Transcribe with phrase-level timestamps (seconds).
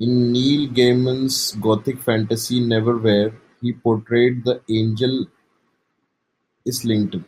[0.00, 5.28] In Neil Gaiman's gothic fantasy "Neverwhere", he portrayed the angel
[6.66, 7.24] Islington.